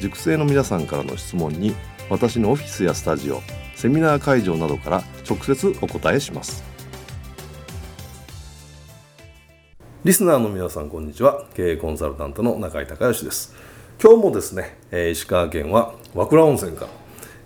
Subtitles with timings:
[0.00, 1.74] 塾生の皆さんからの質問に
[2.10, 3.40] 私のオフィスやスタジオ
[3.74, 6.64] セミナー会場などから直接お答えします。
[10.04, 11.46] リスナーの皆さんこんにちは。
[11.54, 13.54] 経営コンサルタントの中井隆義です。
[14.02, 16.90] 今日もですね、え石川県は和倉温泉から、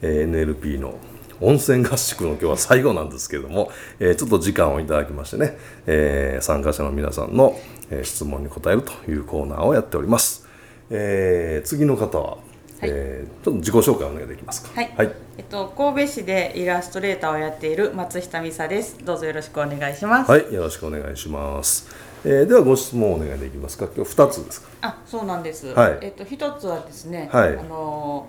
[0.03, 0.99] え NLP の
[1.41, 7.57] 温泉合宿の今日は最後なんですけれども、えちょっと時間をいただきましてね、え参加者の皆さんの、
[7.91, 10.48] え質問に答えるというコーナーをやっております、
[10.91, 12.39] えー、次の方は
[12.81, 14.71] はい、えー、ちょっと自己紹介お願いできますか。
[14.73, 14.95] はい。
[14.97, 19.05] はい、えっと神戸市でイラストレーターをやっている松下美沙です。
[19.05, 20.31] どうぞよろしくお願いします。
[20.31, 21.89] はい、よろしくお願いします。
[22.25, 23.87] えー、ではご質問お願いできますか。
[23.87, 24.69] 今日二つですか。
[24.83, 25.75] あ、そうなんです。
[25.75, 25.99] はい。
[26.03, 28.29] えっと一つはですね、はい、あの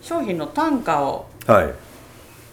[0.00, 1.74] 商品の単価をはい。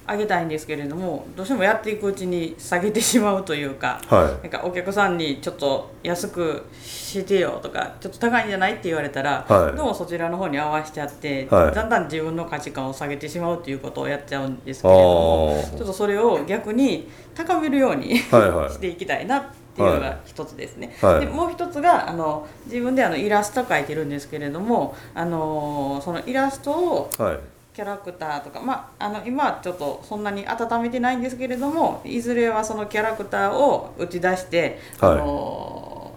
[0.09, 19.44] 上げたいんですけれどもどうしてもやっていくうちに下げてしまうというか,、はい、なんかお客さんにちょっと安くしてよとかちょっと高いんじゃないって言われたら、はい、どうもそちらの方に合わせちゃって、はい、だんだん自分の価値観を下げてしまうっていうことをやっちゃうんですけれどもちょっとそれを逆に高めるようにしていきたいなっ
[19.75, 27.39] ていうのが一つですね、はい、でもう一つがあの自分であのイラスト描いてるんですけれどもあのそのイラストを、はい
[27.77, 36.11] キャラクターとか、まあ、あの今はちょっとそんなに温めてないんですけれどもいずれはそのキャラクターを打ち出して、はい、あの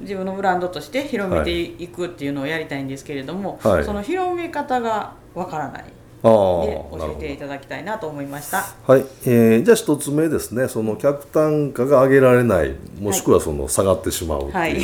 [0.00, 5.84] 自分のブランドとして広めていくっていうのをやりたいんですけれども、はい、その広め方がわからない。
[5.84, 5.90] で
[6.28, 8.66] 教えていただきたいなと思いました。
[8.86, 10.68] はい、えー、じゃあ一つ目ですね。
[10.68, 14.82] その客単価が上げられない、もしくはその下がってしまうっていう、はい、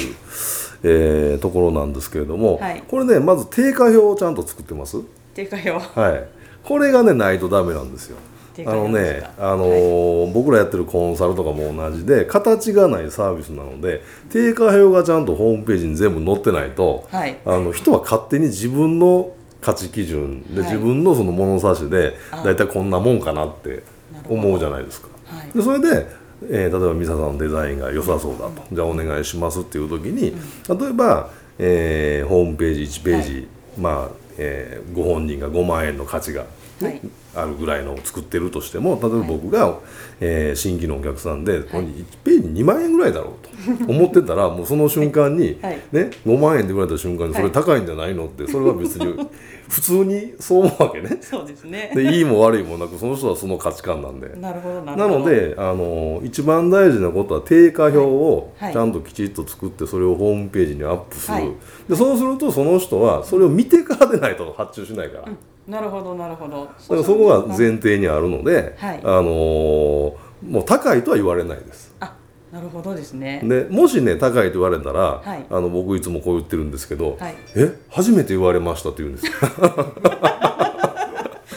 [0.85, 4.97] えー、ところなんですけれども、はい、これねまず定価表をちゃんと作ってます？
[5.35, 6.25] 定価表はい。
[6.65, 8.17] これがねないとダメなんですよ。
[8.59, 19.33] あのね、あのーはい、僕らやってるコンサルとかも同じで形がないサービスなので定価表がちゃんとホームページに全部載ってないと、はい、あの人は勝手に自分の
[19.63, 22.15] 価値基準で、はい、自分のその物差しで
[22.45, 23.83] 大体こんなもんかなって
[24.29, 25.09] 思うじゃないですか。
[25.55, 26.21] でそれで
[26.51, 36.45] えー、例えば美沙さんのデザインが良さそうだと、うん、じゃあお願いしますっていう時に、うん、例えば、えー、ホームページ1ページ、まあえー、ご本人が5万円の価値が、
[36.81, 37.01] ね、はい、
[37.35, 39.79] あるぐらいのを作ってるとしても例えば僕が、はい、
[40.21, 43.52] えー、新規のお客さんで、はい、1ページ2万円ぐらいだろうと
[43.87, 49.15] 思ってたらもうその瞬間に、 はい、ね、5万円で売られた瞬間にそれ高いんじゃないのってそれは別に
[49.69, 51.19] 普通にそう思うわけね。
[51.21, 51.93] そうですね。
[51.95, 54.29] でいいも悪いもなくその人はその価値観なんで。
[54.39, 61.53] なるほどなのであの一番大事なことは定価表をちゃんときちっと作ってそれをホームページにアップする、はい、
[61.89, 65.25] でそうするとその人はそれを見てからでないと発注しないから。
[65.27, 65.39] うん。
[65.67, 66.65] なるほどなるほど。
[66.65, 71.95] だからそこが前提にあるので、はい、あのー、もう高いとは言われないです。
[72.01, 72.17] あ
[72.53, 73.41] なるほどですね。
[73.43, 79.33] でもしね高いと言われたら、はい、あの僕いつもこう言ってるんですけど「はい、え初めて言われました」って言うんですよ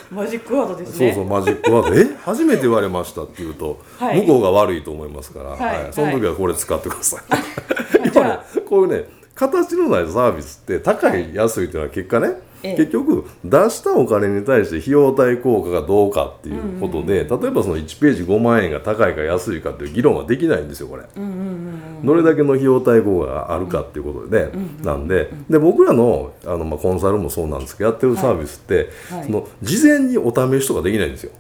[0.10, 1.12] マジックワードですね。
[1.14, 5.88] そうそうマジックワード「え初めて言われました」って言うと、はい、向こうが悪いと思いますから、はい。
[5.92, 7.22] その時はこれ使ってください、
[8.16, 12.40] 今ねこういうね形のないサービスって高い、安いっていうのは結果ね
[12.74, 21.34] 結局出したお金に対して費用対効果がどうかっていうことで、うんうん、例えばその1ページ5万円が高いか安いかっていう議論はできないんですよこれ、うんうんう
[22.04, 25.30] ん、どれだけの費用対効果があるかっていうことで、うんうん、なんで。
[25.50, 29.20] で僕らのあの、まあ、コンサルもそうなんですけどやってるサービスって、はい。
[29.20, 31.32] はい、その事前にお試しとかできないんですよ。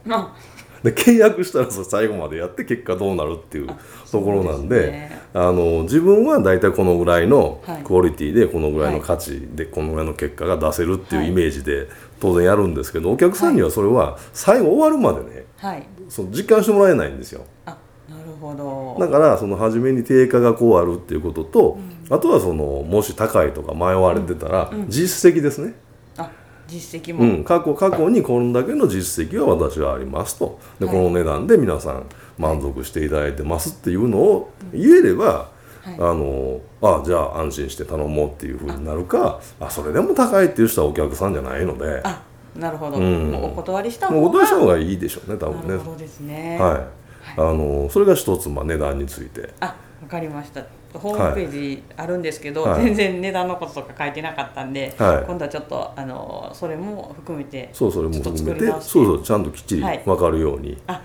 [0.86, 3.68] で契約したら最後までやって結果どうなるっていう
[4.12, 11.88] ところなんで、ね、あの自分は大体このぐらいのクオリティでこのぐらいの価値でこのぐらいの結果が出せるっていうイメージで
[12.20, 17.46] 当然やるんですけどお客さんにはそれは最後終わるまでね、はい、その実感してもらえないんですよ。
[17.66, 17.76] あ
[18.08, 19.04] なるほど。
[19.04, 21.80] だからその初めに定価がこうあるっていうことと、
[22.10, 25.74] うん、あとはそのもし高いとか迷われてたら、実績ですね。
[26.68, 30.60] 実績も、うん、過去過去にこんだけの実績は私はありますと。
[30.80, 32.06] で、はい、この値段で皆さん
[32.38, 42.02] 満足していただいてますっていうのを言えれば、はい、あのあじゃあ安心して頼もうっていうふうになるかあそれでも高いっていう人はお客さんじゃないので。
[42.04, 42.24] あ
[42.56, 45.68] なるほど、うん、お断りした方がお断りした方がいいでしょうね多分ね。
[45.68, 46.58] なるほどですね。
[46.58, 46.84] はい、
[47.38, 49.54] あのそれが一つ、まあ、値段について。
[49.60, 50.64] あわかりました
[51.00, 61.02] ホームページあるんですけど、はい、全然値段のこととか書いてなかったんで、はい、今度はちょっとあのそれも含めてそうそれも含めてそうそうちゃんときっちり分かるように、はい、あ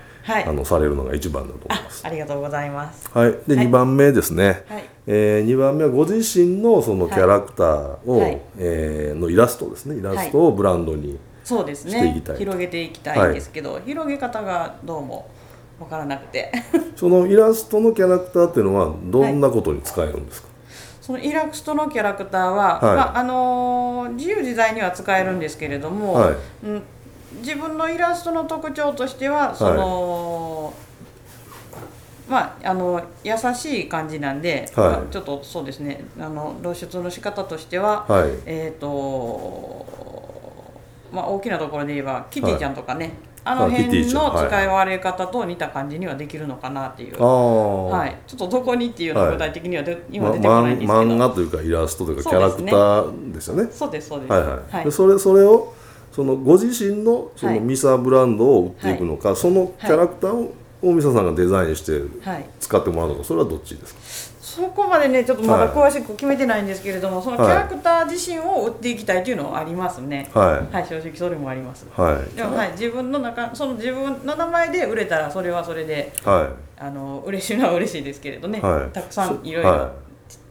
[0.48, 2.06] あのされるのが一番だと思います。
[2.06, 3.10] ありがとうございます。
[3.12, 3.32] はい。
[3.46, 4.84] で、はい、2番目ですね、はい。
[5.06, 9.96] えー、2番目はご自身のそのキャラクターを、はい、えー、のイラストですね。
[9.96, 12.22] イラストをブランドにそうですね。
[12.38, 15.28] 広げていきたいんですけど、広げ方がどうも
[15.80, 16.52] 分からなくて。
[16.94, 20.48] そのイラストのキャラクターっていうのはどんなことに使えるんですか、
[21.00, 26.34] そのイラストのキャラクターは、はい、まああのー、自由自在には使えるんですけれども、はい、
[26.64, 26.82] うん、
[27.38, 30.74] 自分のイラストの特徴としてはその、
[32.28, 34.90] まあ、あの優しい感じなんで、はい。
[34.90, 39.86] まあ、ちょっとそうですねあの露出の仕方としては、はい、えっ、ー、と
[41.10, 43.14] まあ大きなところで言えばキティちゃんとかね、
[43.50, 53.68] あの辺の使い割れ方と似た感じにはできるのかなっていう、はい、ちょっとどこにっていうのは具体的にはで、はい、今出てこないんですけど、ま、漫画というかイラストというかキャラクターですよね。
[53.72, 54.32] そうですそうです。
[54.32, 55.74] はいはい、はい、でそれそれを
[56.12, 60.52] そのご自身のそのミサブランドを売っていくのか、はい、そのキャラクターを
[60.82, 62.00] 大見さんがデザインして
[62.60, 64.29] 使ってもらうのかそれはどっちですか？
[64.50, 70.28] そこまでねちょっとまだ詳しく決めてないんですけれども、はい、そのキャラクター自身を売っていきたいというのはありますね。
[70.34, 71.86] はい、はい、正直それもあります。
[71.96, 72.36] はい。
[72.36, 76.50] でも、はい、自分の中その自分の名前で売れたらそれはそれで、は
[76.80, 79.92] い、あの嬉しいのは嬉しいですけれどね、はい、たくさんいろいろ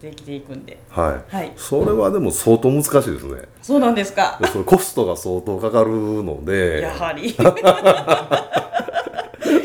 [0.01, 3.41] できていくんで、はい、はい、それはでも相当難しいですね。
[3.61, 4.39] そうなんですか。
[4.49, 5.89] それコストが相当かかる
[6.23, 6.81] ので。
[6.81, 7.35] やはり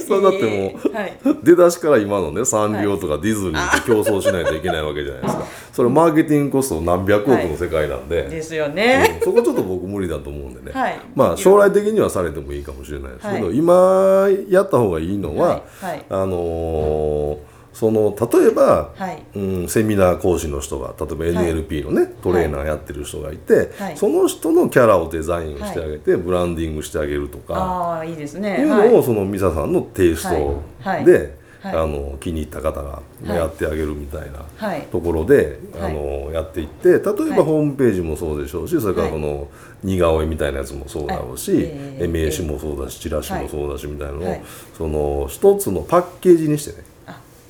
[0.06, 5.46] それだってもう、はい、出だしから今のねサンリオとかディズニーと競争しないといけないわけじゃないですか。
[5.72, 15.62] それマーケティングコスト何百億の世界なんで、ですよね、うん、そこちょっと僕無理だと思うんでね、はい、まあ将来的にはされてもいいかもしれないですけど、今やった方がいいのは、
[16.10, 28.60] あのーその例えば、はい、うん、セミナー講師の人が例えば NLP のね、はい、トレーナーやってる人がいて、はい、その人のキャラをデザインしてあげて、ブランディングしてあげるとかあいいですね。
[28.60, 30.62] いうのを、そのミサさんのテイスト
[31.04, 34.44] で、あの気に入った方がやってあげるみたいな
[34.92, 39.48] ところで、あのやっていって例えばホームページもそうでしょうしそれからこの
[39.82, 41.50] 似顔絵みたいなやつもそうだろうし、
[41.98, 44.36] 名刺もそうだしチラシもそうだしみたいなのを、
[44.76, 46.93] その一つのパッケージにしてね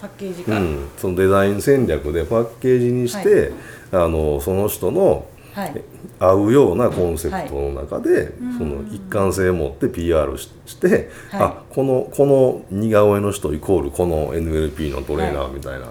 [0.05, 3.53] パッケージか、うん、そのデザイン戦略でパッケージにして、
[3.91, 5.83] はい、あのその人の、はい、
[6.19, 15.87] 合うようなコンセプトの中で、はい、その一貫性を持って PR しして、はい、あこのこの似顔絵の人イコールこの NLP のトレーナーみたいな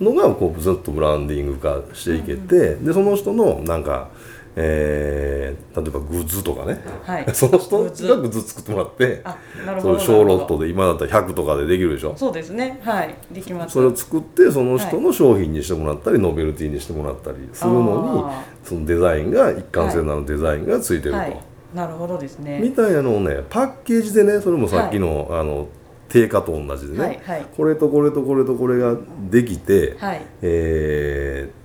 [0.00, 4.08] のがこうずっとブランディング化していけて、でその人のなんか
[4.56, 7.84] えー、例えばグッズとかね、はい、 その人が
[8.16, 9.22] グッズ作ってもらって
[9.80, 12.14] そういう小ロットで今だったら100とかでできるでしょ？
[12.16, 12.80] そうですね。
[12.82, 13.14] はい。
[13.30, 13.74] できます。
[13.74, 17.80] それを作ってその人の商品にしてもらったり、はい、ノベルティにしてもらったりするの
[18.62, 21.40] にそのデザインが一貫性のあるデザインがついてると、はい、
[21.74, 22.60] なるほどですね。
[22.60, 25.68] みたいなのをねパッケージでねそれもさっきの,、あの
[26.08, 27.22] 定価と同じでね、
[27.56, 28.96] これとこれとこれとこれが
[29.30, 31.59] できて、はい、えー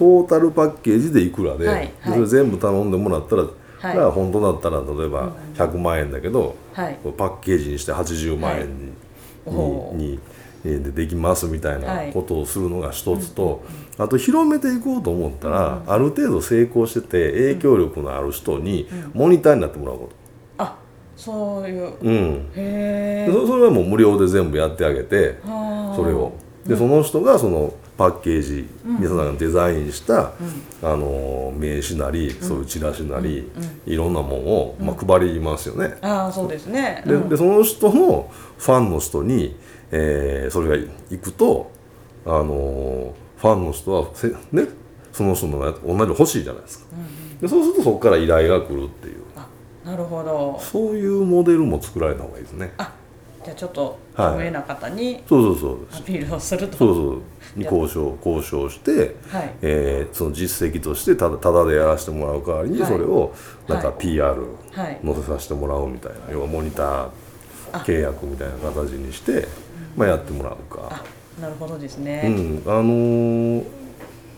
[0.00, 8.94] トータルパッケージでいくらではい、それ全部頼んでもらったら、はい、本当だったら例えば100万円だけど、はい、パッケージにして80万円
[9.44, 10.20] に,、はい、に
[10.64, 13.62] でできますみたいなことをするのが一つと、
[13.98, 20.08] あと広めていこうと思ったら、ある程度成功してて影響力のある人にモニターになってもらうこ
[20.56, 20.64] と。
[20.64, 20.78] あ
[21.14, 25.40] そういう、うん、へそそれはもう無料で全部やってあげて
[25.94, 26.32] それを。
[26.66, 30.32] でその人がそのパッケージ、皆さんがデザインした、
[30.82, 33.52] あの名刺なり、そういうチラシなり、
[33.84, 35.98] いろんなものを、まあ、配りますよね。
[36.00, 39.54] あそうですね、ででその人のファンの人に、
[39.90, 41.70] えー、それが行くと、
[42.24, 44.66] あのファンの人はせ、ね、
[45.12, 46.86] その人の同じの欲しいじゃないですか。
[47.42, 49.20] でそうするとそこから依頼が来るっていう。
[49.84, 50.58] なるほど。
[50.58, 52.72] そういうモデルも作られた方がいいですね。
[52.78, 52.94] あ
[53.44, 56.76] じゃあちょっと有名な方にそうそうそうアピールをすると。
[56.76, 57.22] そうそう。
[57.56, 63.34] に交渉交渉して、はい、えー、その実績としてただただでやらせてもらう代わりにそれを
[63.66, 64.40] なんか PR
[64.74, 67.10] 載せさせてもらうみたいな、要はモニター
[67.84, 69.48] 契約みたいな形にして
[69.96, 71.02] まあ、やってもらうか。
[71.40, 73.64] なるほどですね、うん、あのー、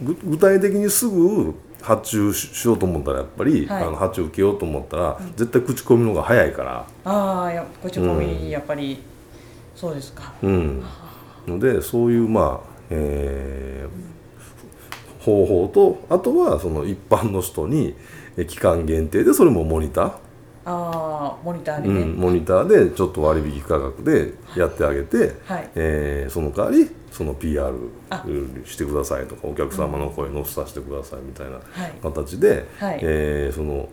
[0.03, 6.87] 具体的にすぐ発注しようと思ったらやっぱり、はい、あの発注受けようと思ったら、うん、絶対口コミの方が早いから。
[7.05, 8.99] ああ口コミやっぱり、うん、
[9.75, 10.33] そうですか。
[10.43, 10.83] うん。
[11.47, 17.95] のでそういうまあえー、方法とあとはその一般の人に
[18.49, 20.13] 期間限定でそれもモニター
[20.65, 27.75] あモニターにね、うん、モニターでちょっと割引価格でやってあげて、はい、えー、その代わりその PR
[28.65, 31.61] してくださいとかお客様の声乗せさせてくださいみたいな
[32.03, 33.89] 形で、はい、えー、その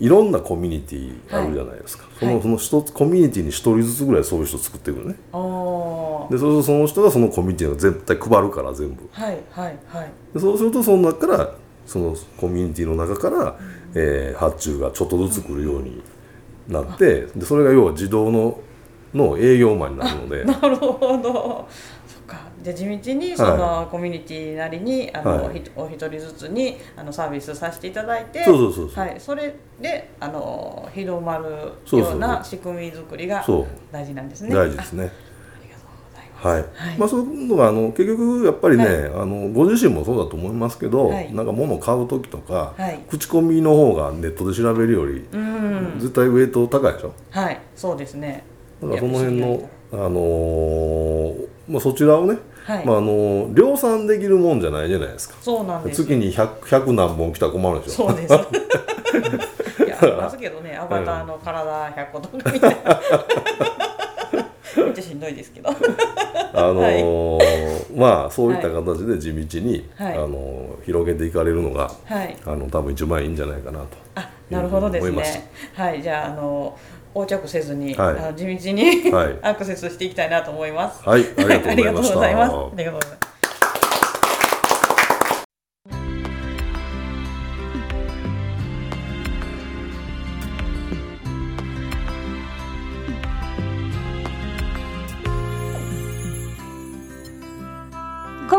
[0.00, 5.14] いろんなコミュニティあるじゃないですか、はい、そのその一つコミュニティに一人ずつぐらいそういう人作っていくのね。
[6.30, 9.08] でそうするとその人がそのコミュニティを絶対配るから全部。
[9.12, 10.12] はいはいはい。
[10.32, 11.54] でそうするとその中から
[11.86, 13.54] そのコミュニティの中から、うん、
[13.94, 16.02] えー、発注がちょっとずつ来るように
[16.68, 18.58] なってでそれが要は自動の
[19.14, 20.44] の営業マンになるので。
[20.44, 21.68] なるほど。
[22.06, 22.40] そっか。
[22.62, 31.50] じゃあ地道にそのコミュニティなりに、あの、はい、お一人ずつにあのサービスさせていただいてそうそうそうはい、それであの広まる
[31.96, 33.44] ような仕組み作りが
[33.92, 34.54] 大事なんですね。
[34.54, 35.12] 大事ですね。
[36.44, 42.74] はい、はい、まあそういうのがあの結局やっぱりね、はい、あのご自身もそうだと思いますけど、はい、なんか物を買う時とか、
[43.08, 45.26] 口コミの方がネットで調べるより、
[45.98, 47.14] 絶対ウェイト高いでしょ？
[47.30, 47.58] はい。
[47.74, 48.44] そうですね。
[48.82, 52.36] だからその辺のあのー、まあ、そちらをね、
[52.66, 55.36] まああのー、量産できるもんじゃないじゃないですか。
[55.40, 58.08] そうなんです月に 100, 100何本来たら困るでしょ。
[58.08, 58.34] そうです。
[59.84, 63.00] いやありますけどねアバターの体100個とかみたいな。
[64.84, 65.70] めっちゃしんどいですけど
[66.54, 75.50] あのーはい、まあそういった形で地道に、はい、あのー、広げていかれるのが、はい、あの多分一番いいんじゃないかなとあなるほどですね。
[75.74, 76.02] はい。
[76.02, 76.78] じゃああの
[77.14, 81.02] 横着せずに、はい、あの地道に、はい、 アクセスしていきたいなと思います。
[81.08, 81.22] はい。
[81.22, 82.18] ありがとうございます。
[82.18, 83.33] ありがとうございます